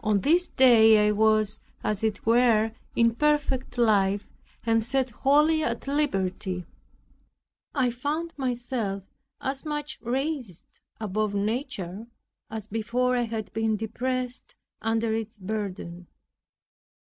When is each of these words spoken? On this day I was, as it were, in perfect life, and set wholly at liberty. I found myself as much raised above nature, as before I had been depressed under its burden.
On 0.00 0.22
this 0.22 0.48
day 0.48 1.06
I 1.06 1.10
was, 1.10 1.60
as 1.84 2.02
it 2.02 2.24
were, 2.24 2.72
in 2.96 3.14
perfect 3.14 3.76
life, 3.76 4.26
and 4.64 4.82
set 4.82 5.10
wholly 5.10 5.62
at 5.62 5.86
liberty. 5.86 6.64
I 7.74 7.90
found 7.90 8.32
myself 8.38 9.02
as 9.38 9.66
much 9.66 9.98
raised 10.00 10.64
above 10.98 11.34
nature, 11.34 12.06
as 12.48 12.68
before 12.68 13.14
I 13.14 13.24
had 13.24 13.52
been 13.52 13.76
depressed 13.76 14.54
under 14.80 15.12
its 15.12 15.36
burden. 15.36 16.06